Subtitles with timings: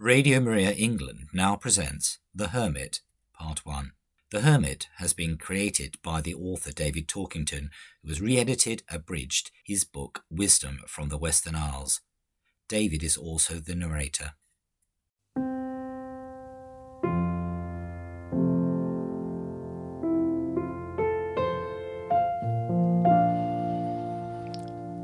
[0.00, 3.00] Radio Maria England now presents The Hermit,
[3.36, 3.90] Part 1.
[4.30, 7.70] The Hermit has been created by the author David Torkington,
[8.04, 12.00] who has re edited, abridged his book Wisdom from the Western Isles.
[12.68, 14.34] David is also the narrator.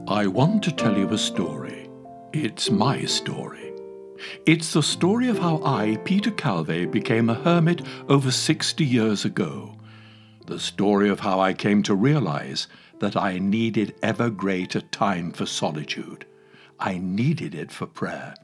[0.06, 1.90] I want to tell you a story.
[2.32, 3.73] It's my story.
[4.46, 9.76] It's the story of how I, Peter Calvay, became a hermit over 60 years ago.
[10.46, 12.68] The story of how I came to realize
[13.00, 16.26] that I needed ever greater time for solitude.
[16.78, 18.34] I needed it for prayer.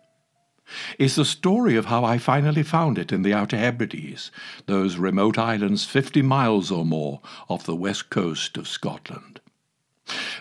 [0.99, 4.31] It's the story of how I finally found it in the Outer Hebrides,
[4.67, 9.41] those remote islands 50 miles or more off the west coast of Scotland.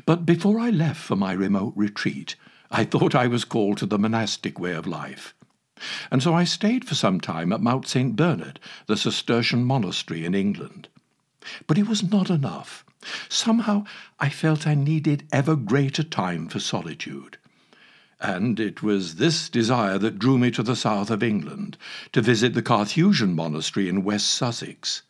[0.05, 2.35] But before I left for my remote retreat,
[2.71, 5.33] I thought I was called to the monastic way of life.
[6.11, 8.15] And so I stayed for some time at Mount St.
[8.15, 10.87] Bernard, the Cistercian monastery in England.
[11.67, 12.85] But it was not enough.
[13.29, 13.85] Somehow
[14.19, 17.37] I felt I needed ever greater time for solitude.
[18.19, 21.77] And it was this desire that drew me to the south of England,
[22.11, 25.03] to visit the Carthusian monastery in West Sussex.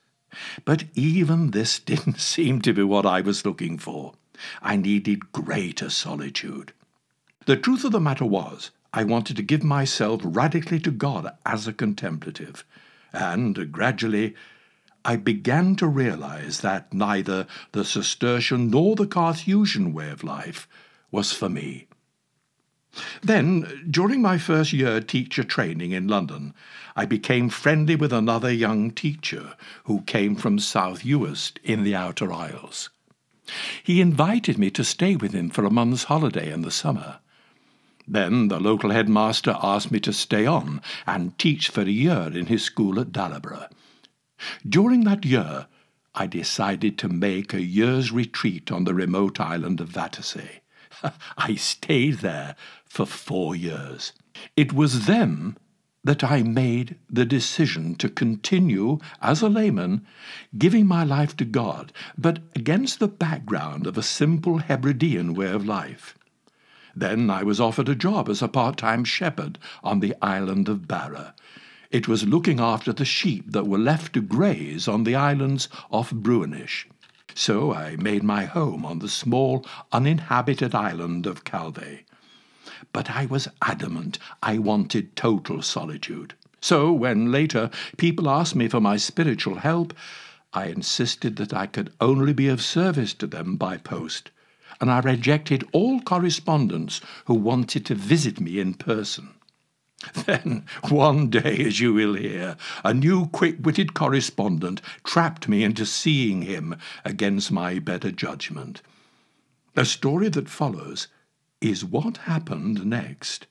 [0.64, 4.14] But even this didn't seem to be what I was looking for.
[4.62, 6.72] I needed greater solitude.
[7.50, 11.66] The truth of the matter was, I wanted to give myself radically to God as
[11.68, 12.64] a contemplative,
[13.12, 14.36] and gradually
[15.04, 20.68] I began to realize that neither the Cistercian nor the Carthusian way of life
[21.10, 21.88] was for me.
[23.24, 26.54] Then, during my first year teacher training in London,
[26.96, 29.56] I became friendly with another young teacher
[29.86, 32.92] who came from South Uist in the Outer Isles.
[33.84, 37.18] He invited me to stay with him for a month's holiday in the summer.
[38.12, 42.48] Then the local headmaster asked me to stay on and teach for a year in
[42.48, 43.70] his school at Daliburgh.
[44.68, 45.68] During that year,
[46.16, 50.62] I decided to make a year's retreat on the remote island of Vatersay.
[51.38, 54.12] I stayed there for four years.
[54.58, 55.56] It was then
[56.04, 60.04] that I made the decision to continue, as a layman,
[60.58, 65.68] giving my life to God, but against the background of a simple Hebridean way of
[65.68, 66.16] life.
[66.96, 70.88] Then I was offered a job as a part time shepherd on the island of
[70.88, 71.34] Barra.
[71.92, 76.12] It was looking after the sheep that were left to graze on the islands off
[76.12, 76.88] Bruernish.
[77.36, 82.06] So I made my home on the small, uninhabited island of Calvay
[82.94, 86.34] but I was adamant I wanted total solitude.
[86.62, 89.94] So, when later people asked me for my spiritual help,
[90.54, 94.32] I insisted that I could only be of service to them by post,
[94.82, 99.30] and I rejected all correspondents who wanted to visit me in person.
[100.26, 105.86] Then, one day, as you will hear, a new quick witted correspondent trapped me into
[105.86, 108.82] seeing him against my better judgment.
[109.74, 111.08] The story that follows
[111.62, 113.48] is what happened next.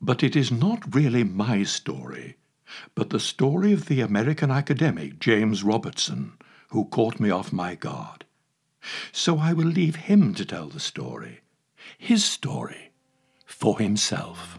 [0.00, 2.36] But it is not really my story,
[2.94, 6.34] but the story of the American academic James Robertson,
[6.68, 8.24] who caught me off my guard.
[9.12, 11.40] So I will leave him to tell the story,
[11.96, 12.90] his story,
[13.44, 14.58] for himself.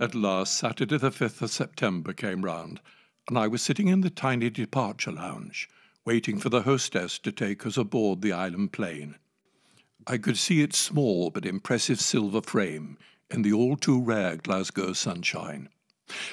[0.00, 2.80] At last, Saturday the 5th of September came round,
[3.28, 5.68] and I was sitting in the tiny departure lounge
[6.08, 9.14] waiting for the hostess to take us aboard the island plane.
[10.06, 12.96] I could see its small but impressive silver frame
[13.30, 15.68] in the all too rare Glasgow sunshine.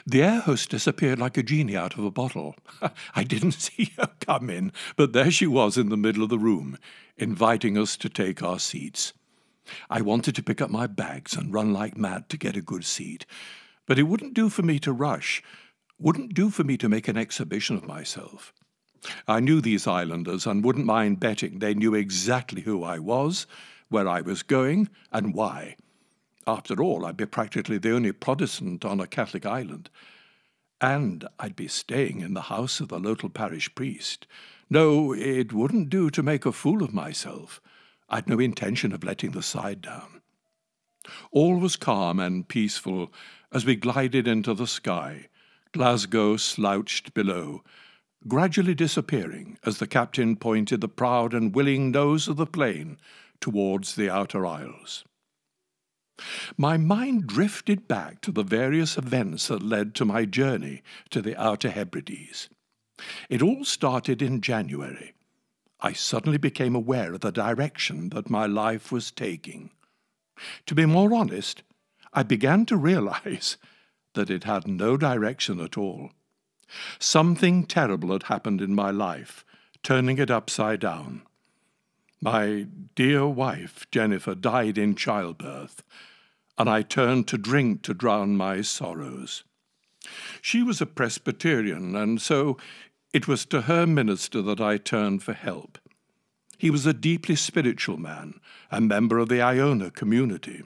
[0.05, 2.55] The air hostess appeared like a genie out of a bottle.
[3.15, 6.39] I didn't see her come in, but there she was in the middle of the
[6.39, 6.77] room,
[7.17, 9.13] inviting us to take our seats.
[9.89, 12.85] I wanted to pick up my bags and run like mad to get a good
[12.85, 13.25] seat,
[13.85, 15.41] but it wouldn't do for me to rush,
[15.99, 18.53] wouldn't do for me to make an exhibition of myself.
[19.27, 23.45] I knew these islanders and wouldn't mind betting they knew exactly who I was,
[23.89, 25.75] where I was going, and why.
[26.47, 29.89] After all, I'd be practically the only Protestant on a Catholic island.
[30.79, 34.27] And I'd be staying in the house of the local parish priest.
[34.69, 37.61] No, it wouldn't do to make a fool of myself.
[38.09, 40.21] I'd no intention of letting the side down.
[41.31, 43.11] All was calm and peaceful
[43.51, 45.29] as we glided into the sky.
[45.71, 47.63] Glasgow slouched below,
[48.27, 52.97] gradually disappearing as the captain pointed the proud and willing nose of the plane
[53.39, 55.03] towards the outer isles.
[56.57, 61.39] My mind drifted back to the various events that led to my journey to the
[61.39, 62.49] Outer Hebrides.
[63.29, 65.13] It all started in January.
[65.81, 69.71] I suddenly became aware of the direction that my life was taking.
[70.65, 71.63] To be more honest,
[72.13, 73.57] I began to realize
[74.13, 76.11] that it had no direction at all.
[76.99, 79.45] Something terrible had happened in my life,
[79.83, 81.23] turning it upside down.
[82.21, 85.83] My dear wife, Jennifer, died in childbirth,
[86.57, 89.43] and I turned to drink to drown my sorrows.
[90.41, 92.57] She was a Presbyterian, and so
[93.13, 95.77] it was to her minister that I turned for help.
[96.57, 98.39] He was a deeply spiritual man,
[98.71, 100.63] a member of the Iona community.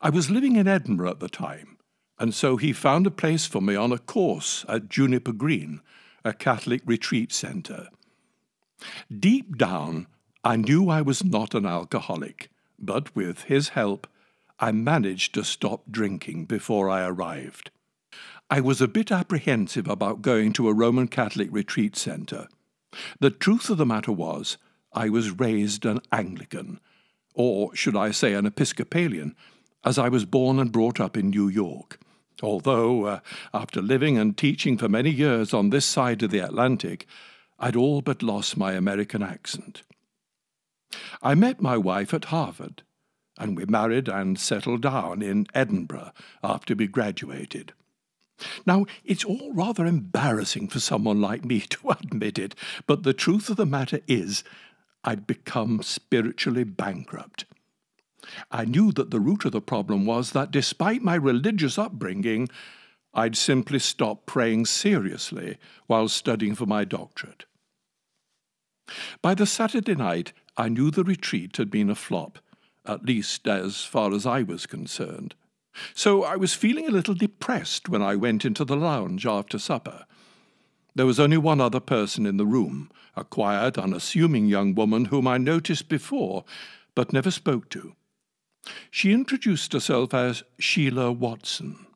[0.00, 1.78] I was living in Edinburgh at the time,
[2.18, 5.80] and so he found a place for me on a course at Juniper Green,
[6.24, 7.88] a Catholic retreat centre.
[9.16, 10.06] Deep down,
[10.42, 14.06] I knew I was not an alcoholic, but with his help,
[14.58, 17.70] I managed to stop drinking before I arrived.
[18.50, 22.48] I was a bit apprehensive about going to a Roman Catholic retreat centre.
[23.20, 24.56] The truth of the matter was,
[24.92, 26.80] I was raised an Anglican,
[27.34, 29.36] or should I say an Episcopalian,
[29.84, 31.98] as I was born and brought up in New York.
[32.42, 33.20] Although, uh,
[33.54, 37.06] after living and teaching for many years on this side of the Atlantic,
[37.60, 39.82] I'd all but lost my American accent.
[41.22, 42.82] I met my wife at Harvard,
[43.38, 46.12] and we married and settled down in Edinburgh
[46.42, 47.74] after we graduated.
[48.64, 52.54] Now, it's all rather embarrassing for someone like me to admit it,
[52.86, 54.42] but the truth of the matter is
[55.04, 57.44] I'd become spiritually bankrupt.
[58.50, 62.48] I knew that the root of the problem was that despite my religious upbringing,
[63.12, 67.44] I'd simply stopped praying seriously while studying for my doctorate.
[69.22, 72.38] By the Saturday night, I knew the retreat had been a flop,
[72.84, 75.34] at least as far as I was concerned.
[75.94, 80.04] So I was feeling a little depressed when I went into the lounge after supper.
[80.94, 85.26] There was only one other person in the room, a quiet, unassuming young woman whom
[85.26, 86.44] I noticed before,
[86.94, 87.94] but never spoke to.
[88.90, 91.86] She introduced herself as Sheila Watson.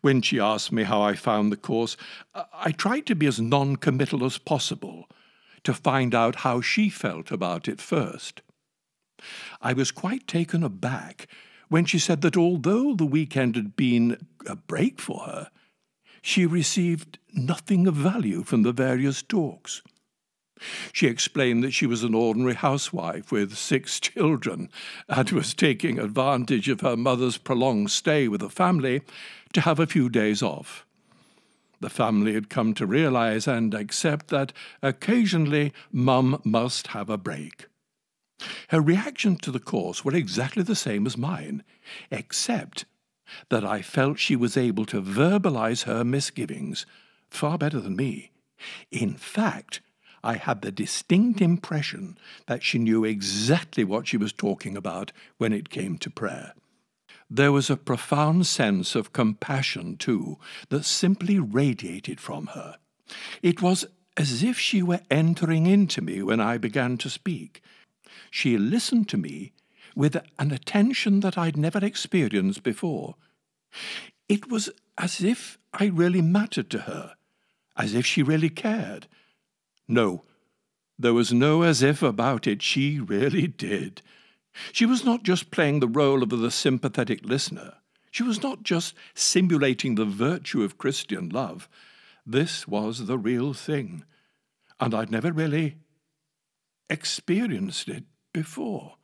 [0.00, 1.96] When she asked me how I found the course,
[2.34, 5.08] I tried to be as non committal as possible,
[5.64, 8.42] to find out how she felt about it first.
[9.60, 11.26] I was quite taken aback
[11.68, 15.50] when she said that although the weekend had been a break for her,
[16.22, 19.82] she received nothing of value from the various talks.
[20.92, 24.70] She explained that she was an ordinary housewife with six children
[25.08, 29.02] and was taking advantage of her mother's prolonged stay with the family
[29.52, 30.86] to have a few days off.
[31.84, 37.66] The family had come to realize and accept that occasionally mum must have a break.
[38.68, 41.62] Her reaction to the course were exactly the same as mine,
[42.10, 42.86] except
[43.50, 46.86] that I felt she was able to verbalize her misgivings
[47.28, 48.30] far better than me.
[48.90, 49.82] In fact,
[50.22, 52.16] I had the distinct impression
[52.46, 56.54] that she knew exactly what she was talking about when it came to prayer.
[57.30, 60.38] There was a profound sense of compassion, too,
[60.68, 62.76] that simply radiated from her.
[63.42, 63.86] It was
[64.16, 67.62] as if she were entering into me when I began to speak,
[68.30, 69.52] she listened to me
[69.94, 73.16] with an attention that I'd never experienced before.
[74.28, 77.14] It was as if I really mattered to her,
[77.76, 79.06] as if she really cared.
[79.88, 80.24] No,
[80.98, 84.02] there was no as if about it, she really did.
[84.72, 87.74] She was not just playing the role of the sympathetic listener.
[88.10, 91.68] She was not just simulating the virtue of Christian love.
[92.24, 94.04] This was the real thing,
[94.78, 95.78] and I'd never really
[96.88, 98.96] experienced it before.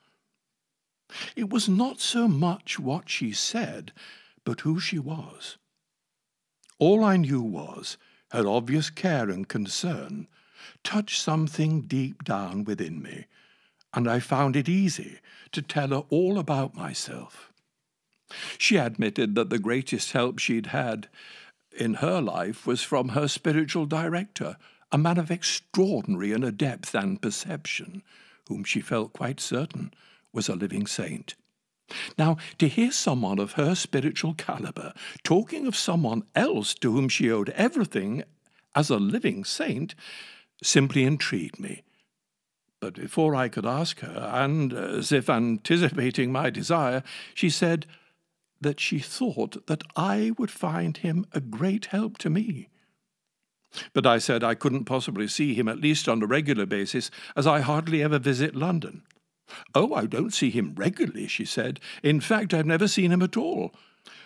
[1.35, 3.93] It was not so much what she said,
[4.45, 5.59] but who she was.
[6.79, 7.99] All I knew was
[8.31, 10.29] her obvious care and concern
[10.85, 13.27] touched something deep down within me,
[13.93, 15.19] and I found it easy
[15.53, 17.53] to tell her all about myself.
[18.59, 21.09] She admitted that the greatest help she'd had
[21.77, 24.57] in her life was from her spiritual director,
[24.93, 28.03] a man of extraordinary inner depth and perception,
[28.49, 29.93] whom she felt quite certain
[30.33, 31.35] was a living saint.
[32.17, 34.93] Now, to hear someone of her spiritual caliber
[35.25, 38.23] talking of someone else to whom she owed everything
[38.75, 39.95] as a living saint
[40.63, 41.83] simply intrigued me.
[42.81, 47.03] But before I could ask her, and as if anticipating my desire,
[47.35, 47.87] she said
[48.61, 52.69] that she thought that I would find him a great help to me.
[53.93, 57.47] But I said I couldn't possibly see him at least on a regular basis, as
[57.47, 59.03] I hardly ever visit London.
[59.75, 61.81] Oh, I don't see him regularly, she said.
[62.03, 63.73] In fact, I've never seen him at all.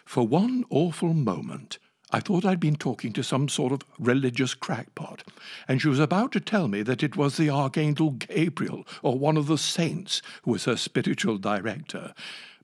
[0.05, 1.79] For one awful moment,
[2.15, 5.25] I thought I'd been talking to some sort of religious crackpot,
[5.67, 9.37] and she was about to tell me that it was the Archangel Gabriel or one
[9.37, 12.15] of the saints who was her spiritual director.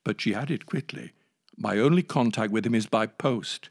[0.04, 1.14] But she added quickly,
[1.56, 3.70] My only contact with him is by post.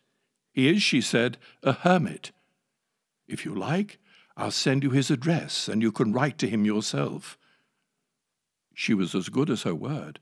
[0.51, 2.31] He is, she said, a hermit.
[3.25, 3.99] If you like,
[4.35, 7.37] I'll send you his address, and you can write to him yourself.
[8.73, 10.19] She was as good as her word.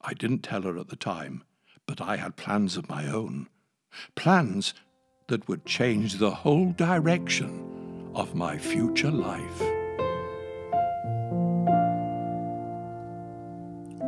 [0.00, 1.44] I didn't tell her at the time,
[1.86, 3.46] but I had plans of my own
[4.14, 4.74] plans
[5.28, 9.62] that would change the whole direction of my future life.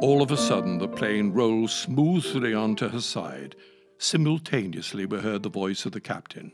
[0.03, 3.55] All of a sudden, the plane rolled smoothly onto her side.
[3.99, 6.51] Simultaneously, we heard the voice of the captain.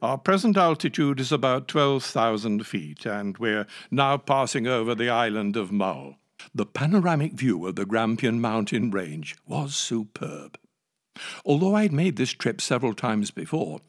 [0.00, 5.70] Our present altitude is about 12,000 feet, and we're now passing over the island of
[5.70, 6.16] Mull.
[6.54, 10.58] The panoramic view of the Grampian mountain range was superb.
[11.44, 13.80] Although I had made this trip several times before,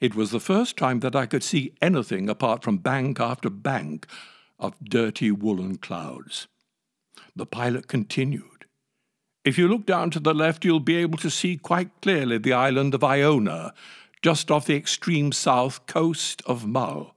[0.00, 4.06] it was the first time that I could see anything apart from bank after bank
[4.58, 6.48] of dirty woolen clouds.
[7.34, 8.66] The pilot continued.
[9.44, 12.52] If you look down to the left, you'll be able to see quite clearly the
[12.52, 13.72] island of Iona,
[14.22, 17.16] just off the extreme south coast of Mull.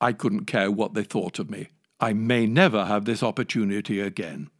[0.00, 1.68] I couldn't care what they thought of me.
[2.00, 4.50] I may never have this opportunity again.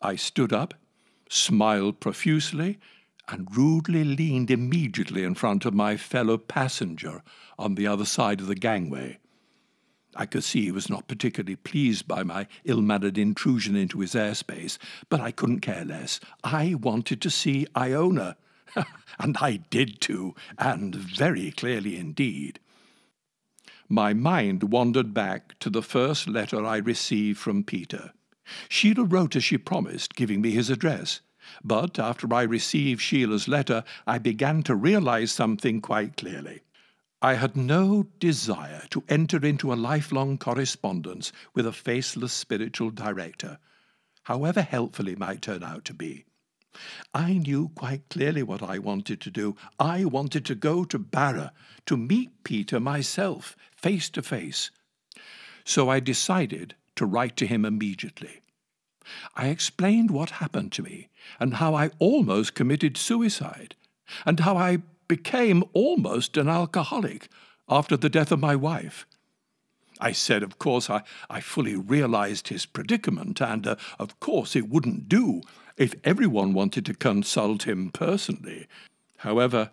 [0.00, 0.74] I stood up,
[1.28, 2.78] smiled profusely,
[3.32, 7.22] and rudely leaned immediately in front of my fellow passenger
[7.58, 9.18] on the other side of the gangway.
[10.14, 14.12] I could see he was not particularly pleased by my ill mannered intrusion into his
[14.12, 14.76] airspace,
[15.08, 16.20] but I couldn't care less.
[16.44, 18.36] I wanted to see Iona.
[19.18, 22.60] and I did too, and very clearly indeed.
[23.88, 28.12] My mind wandered back to the first letter I received from Peter.
[28.68, 31.20] Sheila wrote as she promised, giving me his address.
[31.64, 36.62] But after I received Sheila's letter, I began to realize something quite clearly.
[37.20, 43.58] I had no desire to enter into a lifelong correspondence with a faceless spiritual director,
[44.24, 46.24] however helpful he might turn out to be.
[47.14, 49.56] I knew quite clearly what I wanted to do.
[49.78, 51.52] I wanted to go to Barra,
[51.86, 54.70] to meet Peter myself, face to face.
[55.64, 58.41] So I decided to write to him immediately.
[59.34, 61.08] I explained what happened to me,
[61.40, 63.74] and how I almost committed suicide,
[64.24, 64.78] and how I
[65.08, 67.28] became almost an alcoholic
[67.68, 69.06] after the death of my wife.
[70.00, 74.68] I said, of course, I, I fully realized his predicament, and uh, of course it
[74.68, 75.42] wouldn't do
[75.76, 78.66] if everyone wanted to consult him personally.
[79.18, 79.70] However,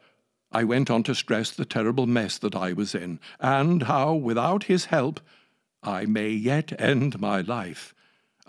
[0.51, 4.63] I went on to stress the terrible mess that I was in, and how, without
[4.65, 5.19] his help,
[5.83, 7.93] I may yet end my life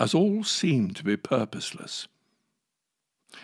[0.00, 2.08] as all seemed to be purposeless.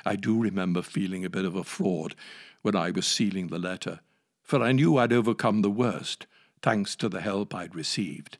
[0.06, 2.16] I do remember feeling a bit of a fraud
[2.62, 4.00] when I was sealing the letter,
[4.42, 6.26] for I knew I'd overcome the worst,
[6.62, 8.38] thanks to the help I'd received.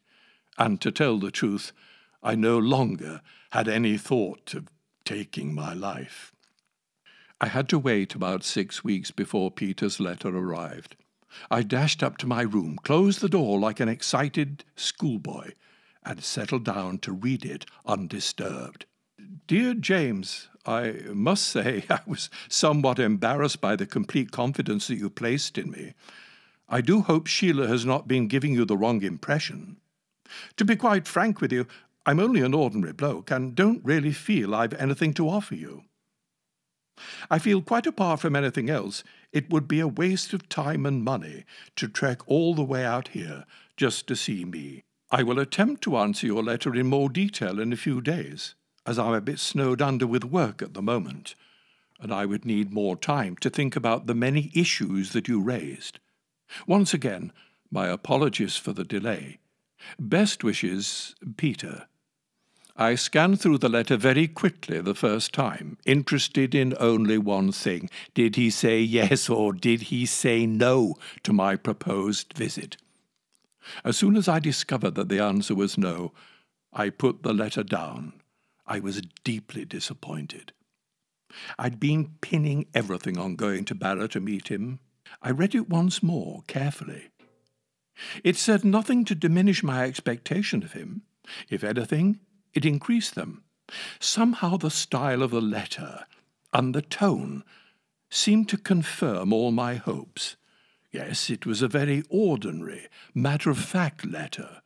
[0.59, 1.73] And to tell the truth,
[2.23, 3.21] I no longer
[3.51, 4.69] had any thought of
[5.05, 6.33] taking my life.
[7.39, 10.97] I had to wait about six weeks before Peter's letter arrived.
[11.51, 15.51] I dashed up to my room, closed the door like an excited schoolboy,
[16.07, 18.87] and settled down to read it undisturbed.
[19.47, 25.11] Dear James, I must say I was somewhat embarrassed by the complete confidence that you
[25.11, 25.95] placed in me.
[26.69, 29.77] I do hope Sheila has not been giving you the wrong impression.
[30.57, 31.67] To be quite frank with you,
[32.05, 35.85] I'm only an ordinary bloke and don't really feel I've anything to offer you.
[37.31, 41.05] I feel quite apart from anything else, it would be a waste of time and
[41.05, 41.45] money
[41.77, 43.45] to trek all the way out here
[43.77, 44.83] just to see me.
[45.11, 48.99] I will attempt to answer your letter in more detail in a few days, as
[48.99, 51.37] I'm a bit snowed under with work at the moment,
[52.01, 56.01] and I would need more time to think about the many issues that you raised.
[56.67, 57.33] Once again,
[57.71, 59.39] my apologies for the delay.
[59.99, 61.87] Best wishes, Peter.
[62.77, 67.89] I scanned through the letter very quickly the first time, interested in only one thing.
[68.13, 72.77] Did he say yes or did he say no to my proposed visit?
[73.85, 76.13] As soon as I discovered that the answer was no,
[76.73, 78.15] I put the letter down.
[78.67, 80.53] I was deeply disappointed.
[81.59, 84.81] I'd been pinning everything on going to Barra to meet him.
[85.23, 87.09] I read it once more, carefully.
[88.23, 91.03] It said nothing to diminish my expectation of him.
[91.49, 92.21] If anything,
[92.55, 93.43] it increased them.
[93.99, 96.05] Somehow the style of the letter
[96.53, 97.45] and the tone
[98.11, 100.37] seemed to confirm all my hopes.
[100.97, 104.63] Yes, it was a very ordinary, matter of fact letter.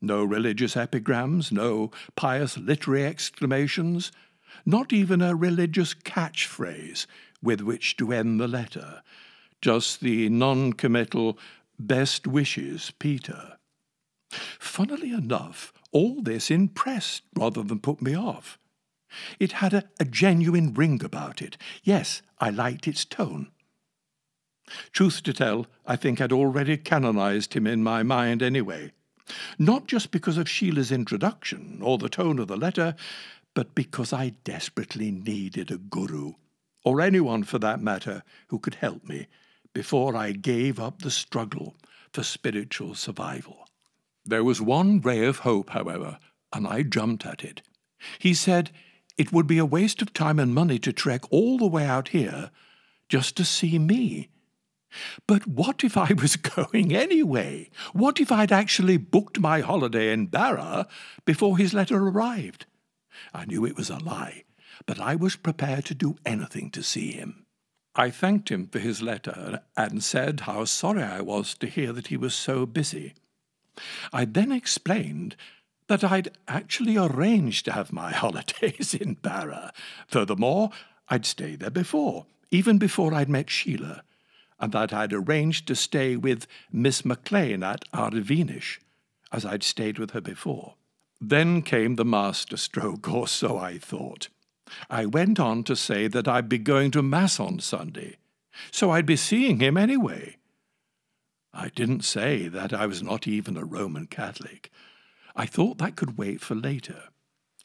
[0.00, 4.12] No religious epigrams, no pious literary exclamations,
[4.64, 7.06] not even a religious catchphrase
[7.42, 9.02] with which to end the letter.
[9.60, 11.36] just the non committal
[11.80, 13.58] best wishes, Peter.
[14.60, 18.56] Funnily enough, all this impressed rather than put me off.
[19.40, 21.56] It had a, a genuine ring about it.
[21.82, 23.50] Yes, I liked its tone.
[24.92, 28.92] Truth to tell, I think I'd already canonized him in my mind anyway.
[29.58, 32.94] Not just because of Sheila's introduction or the tone of the letter,
[33.54, 36.34] but because I desperately needed a guru,
[36.84, 39.26] or anyone for that matter, who could help me
[39.72, 41.74] before I gave up the struggle
[42.12, 43.66] for spiritual survival.
[44.24, 46.18] There was one ray of hope, however,
[46.52, 47.62] and I jumped at it.
[48.18, 48.70] He said
[49.16, 52.08] it would be a waste of time and money to trek all the way out
[52.08, 52.50] here
[53.08, 54.28] just to see me.
[55.26, 57.70] But what if I was going anyway?
[57.92, 60.86] What if I'd actually booked my holiday in Barra
[61.24, 62.66] before his letter arrived?
[63.32, 64.44] I knew it was a lie,
[64.86, 67.46] but I was prepared to do anything to see him.
[67.94, 72.08] I thanked him for his letter and said how sorry I was to hear that
[72.08, 73.14] he was so busy.
[74.12, 75.36] I then explained
[75.88, 79.72] that I'd actually arranged to have my holidays in Barra.
[80.06, 80.70] Furthermore,
[81.08, 84.02] I'd stayed there before, even before I'd met Sheila,
[84.58, 88.78] and that I'd arranged to stay with Miss MacLean at Ardveenish,
[89.32, 90.74] as I'd stayed with her before.
[91.20, 94.28] Then came the master stroke, or so I thought.
[94.90, 98.16] I went on to say that I'd be going to Mass on Sunday,
[98.70, 100.36] so I'd be seeing him anyway.
[101.52, 104.70] I didn't say that I was not even a Roman Catholic.
[105.34, 107.04] I thought that could wait for later.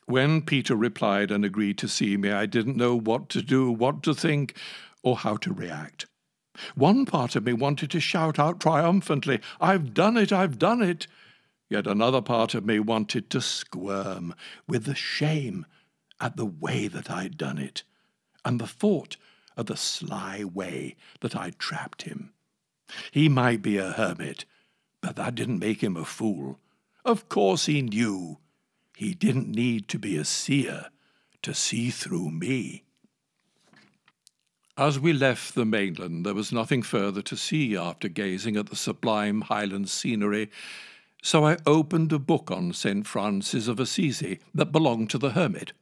[0.05, 4.03] When Peter replied and agreed to see me, I didn't know what to do, what
[4.03, 4.55] to think,
[5.03, 6.05] or how to react.
[6.75, 11.07] One part of me wanted to shout out triumphantly, I've done it, I've done it.
[11.69, 14.35] Yet another part of me wanted to squirm
[14.67, 15.65] with the shame
[16.19, 17.83] at the way that I'd done it,
[18.43, 19.17] and the thought
[19.55, 22.33] of the sly way that I'd trapped him.
[23.11, 24.45] He might be a hermit,
[24.99, 26.59] but that didn't make him a fool.
[27.05, 28.37] Of course he knew.
[28.95, 30.87] He didn't need to be a seer
[31.41, 32.83] to see through me.
[34.77, 38.75] As we left the mainland, there was nothing further to see after gazing at the
[38.75, 40.49] sublime Highland scenery,
[41.21, 43.05] so I opened a book on St.
[43.05, 45.73] Francis of Assisi that belonged to the hermit.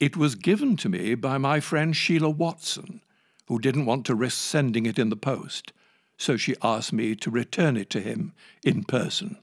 [0.00, 3.02] It was given to me by my friend Sheila Watson,
[3.46, 5.72] who didn't want to risk sending it in the post,
[6.16, 9.38] so she asked me to return it to him in person.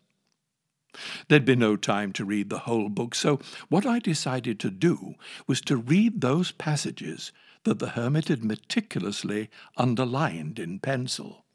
[1.27, 5.15] There'd been no time to read the whole book, so what I decided to do
[5.45, 7.34] was to read those passages
[7.65, 11.45] that the hermit had meticulously underlined in pencil.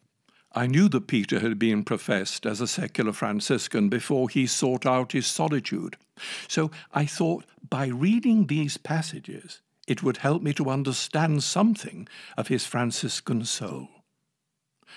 [0.53, 5.13] I knew that Peter had been professed as a secular Franciscan before he sought out
[5.13, 5.97] his solitude,
[6.49, 12.49] so I thought by reading these passages it would help me to understand something of
[12.49, 13.89] his Franciscan soul.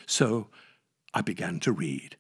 [0.06, 0.50] So
[1.14, 2.18] I began to read.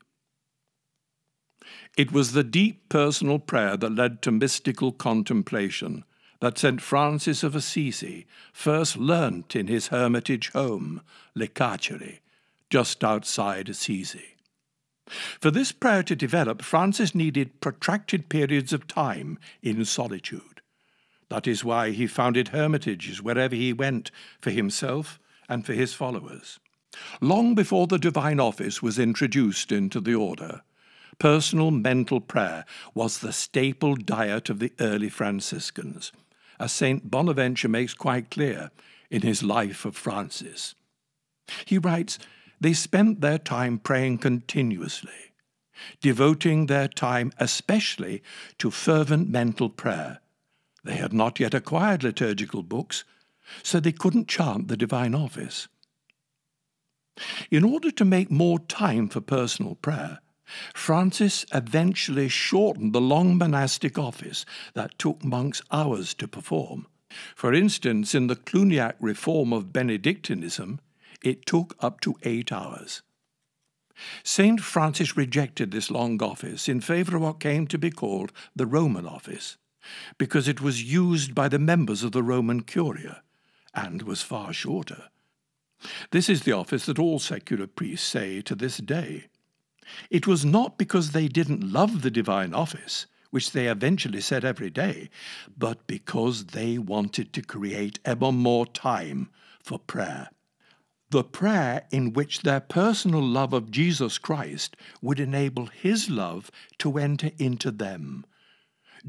[1.98, 6.04] It was the deep personal prayer that led to mystical contemplation
[6.44, 6.82] that St.
[6.82, 11.02] Francis of Assisi first learnt in his hermitage home,
[11.36, 11.48] Le
[12.70, 14.36] just outside Assisi.
[15.40, 20.60] For this prayer to develop, Francis needed protracted periods of time in solitude.
[21.30, 26.60] That is why he founded hermitages wherever he went for himself and for his followers.
[27.22, 30.64] Long before the divine office was introduced into the order,
[31.20, 36.12] personal mental prayer was the staple diet of the early Franciscans,
[36.64, 37.12] as St.
[37.12, 38.72] Bonaventure makes quite clear
[39.12, 40.76] in his Life of Francis.
[41.66, 42.18] He writes,
[42.62, 45.34] They spent their time praying continuously,
[46.00, 48.24] devoting their time especially
[48.60, 50.22] to fervent mental prayer.
[50.86, 53.04] They had not yet acquired liturgical books,
[53.62, 55.68] so they couldn't chant the divine office.
[57.52, 60.20] In order to make more time for personal prayer,
[60.74, 66.88] Francis eventually shortened the long monastic office that took monks hours to perform.
[67.36, 70.80] For instance, in the Cluniac reform of Benedictinism,
[71.24, 73.02] it took up to eight hours.
[74.24, 74.60] St.
[74.60, 79.06] Francis rejected this long office in favour of what came to be called the Roman
[79.06, 79.58] office,
[80.18, 83.22] because it was used by the members of the Roman Curia
[83.74, 85.10] and was far shorter.
[86.12, 89.26] This is the office that all secular priests say to this day.
[90.10, 94.70] It was not because they didn't love the divine office, which they eventually said every
[94.70, 95.10] day,
[95.58, 100.30] but because they wanted to create ever more time for prayer.
[101.10, 106.98] The prayer in which their personal love of Jesus Christ would enable His love to
[106.98, 108.26] enter into them,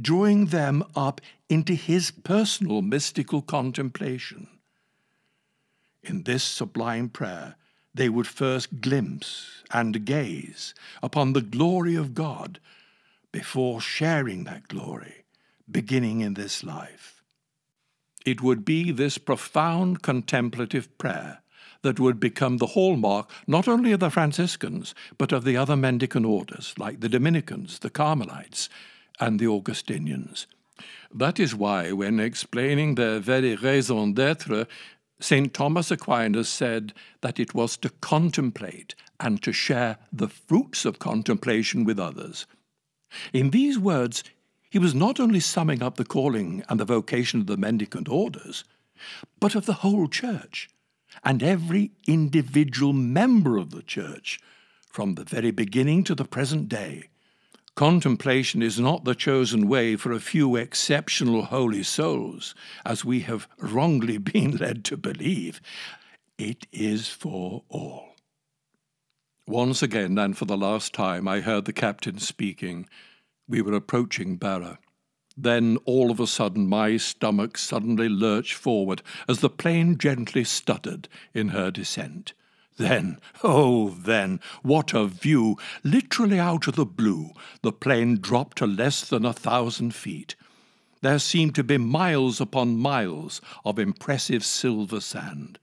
[0.01, 4.49] drawing them up into His personal mystical contemplation.
[6.03, 7.57] In this sublime prayer,
[7.95, 12.59] they would first glimpse and gaze upon the glory of God
[13.33, 15.25] before sharing that glory,
[15.71, 17.23] beginning in this life.
[18.27, 21.43] It would be this profound contemplative prayer
[21.83, 26.25] that would become the hallmark not only of the Franciscans, but of the other mendicant
[26.25, 28.69] orders, like the Dominicans, the Carmelites,
[29.21, 30.47] and the Augustinians.
[31.15, 34.67] That is why, when explaining their very raison d'etre,
[35.21, 35.55] St.
[35.55, 41.85] Thomas Aquinas said that it was to contemplate and to share the fruits of contemplation
[41.85, 42.47] with others.
[43.33, 44.25] In these words,
[44.71, 48.65] he was not only summing up the calling and the vocation of the mendicant orders,
[49.39, 50.69] but of the whole church
[51.23, 54.41] and every individual member of the church
[54.91, 57.09] from the very beginning to the present day.
[57.77, 62.55] Contemplation is not the chosen way for a few exceptional holy souls,
[62.87, 65.61] as we have wrongly been led to believe.
[66.39, 68.15] It is for all.
[69.47, 72.89] Once again, and for the last time, I heard the captain speaking.
[73.49, 74.79] We were approaching Barra.
[75.37, 81.09] Then, all of a sudden, my stomach suddenly lurched forward as the plane gently stuttered
[81.35, 82.35] in her descent.
[82.77, 85.57] Then, oh, then, what a view!
[85.83, 87.31] Literally out of the blue,
[87.63, 90.35] the plane dropped to less than a thousand feet.
[91.01, 95.59] There seemed to be miles upon miles of impressive silver sand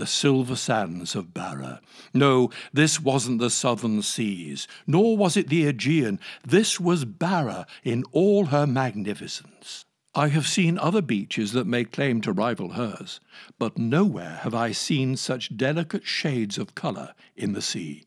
[0.00, 1.78] the silver sands of Barra.
[2.14, 6.18] No, this wasn't the southern seas, nor was it the Aegean.
[6.42, 9.84] This was Barra in all her magnificence.
[10.14, 13.20] I have seen other beaches that may claim to rival hers,
[13.58, 18.04] but nowhere have I seen such delicate shades of colour in the sea.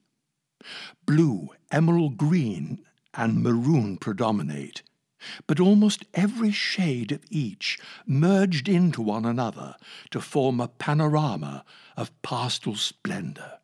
[1.06, 4.84] Blue, emerald green, and maroon predominate
[5.48, 9.76] but almost every shade of each merged into one another
[10.12, 11.64] to form a panorama
[11.96, 13.60] of pastoral splendour.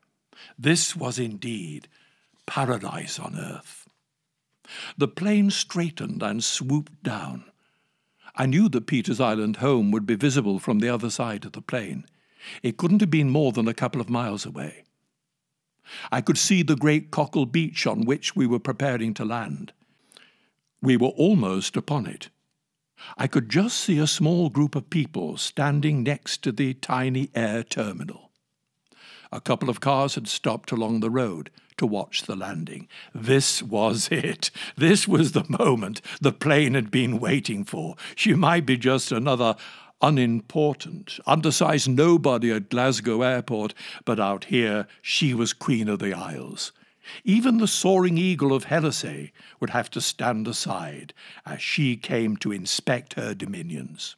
[0.58, 1.88] This was indeed
[2.46, 3.88] paradise on earth.
[4.98, 7.49] The plane straightened and swooped down.
[8.40, 11.62] I knew that Peter's Island home would be visible from the other side of the
[11.62, 12.06] plane.
[12.64, 14.86] It couldn't have been more than a couple of miles away.
[16.10, 19.74] I could see the great cockle beach on which we were preparing to land.
[20.82, 22.30] We were almost upon it.
[23.18, 27.62] I could just see a small group of people standing next to the tiny air
[27.64, 28.29] terminal.
[29.32, 32.88] A couple of cars had stopped along the road to watch the landing.
[33.14, 34.52] This was it.
[34.76, 37.96] This was the moment the plane had been waiting for.
[38.16, 39.56] She might be just another
[40.02, 43.74] unimportant, undersized nobody at Glasgow Airport,
[44.06, 46.72] but out here she was Queen of the Isles.
[47.24, 51.14] Even the soaring eagle of Hélice would have to stand aside
[51.46, 54.16] as she came to inspect her dominions.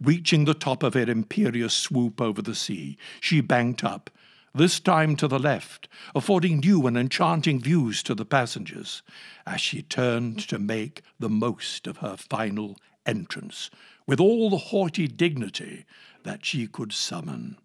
[0.00, 4.10] Reaching the top of her imperious swoop over the sea, she banked up,
[4.54, 9.02] this time to the left, affording new and enchanting views to the passengers,
[9.46, 13.70] as she turned to make the most of her final entrance,
[14.06, 15.84] with all the haughty dignity
[16.22, 17.58] that she could summon.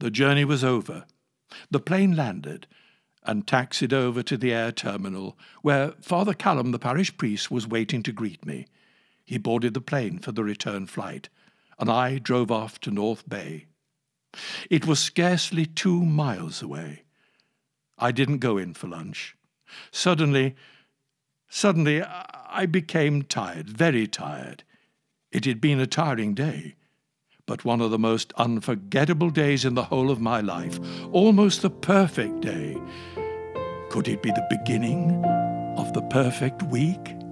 [0.00, 1.04] The journey was over,
[1.70, 2.66] the plane landed
[3.22, 8.02] and taxied over to the air terminal, where Father Callum, the parish priest, was waiting
[8.02, 8.66] to greet me.
[9.24, 11.28] He boarded the plane for the return flight,
[11.78, 13.66] and I drove off to North Bay.
[14.70, 17.02] It was scarcely two miles away.
[17.98, 19.36] I didn't go in for lunch.
[19.90, 20.54] Suddenly,
[21.48, 24.64] suddenly, I became tired, very tired.
[25.32, 26.74] It had been a tiring day
[27.46, 30.78] but one of the most unforgettable days in the whole of my life,
[31.12, 32.80] almost the perfect day.
[33.90, 35.24] Could it be the beginning
[35.76, 37.23] of the perfect week?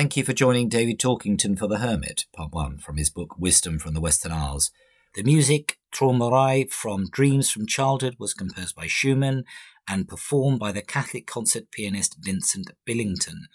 [0.00, 3.78] Thank you for joining David Torkington for The Hermit, Part 1, from his book Wisdom
[3.78, 4.70] from the Western Isles.
[5.14, 9.44] The music, Traumerei from Dreams from Childhood, was composed by Schumann
[9.86, 13.48] and performed by the Catholic concert pianist Vincent Billington.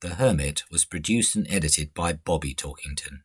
[0.00, 3.20] The Hermit was produced and edited by Bobby Torkington.